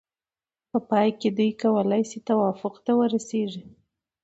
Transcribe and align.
په 0.69 0.77
پای 0.89 1.09
کې 1.19 1.29
دوی 1.37 1.51
کولای 1.61 2.03
شي 2.09 2.19
توافق 2.29 2.75
ته 2.85 2.91
ورسیږي. 2.99 3.61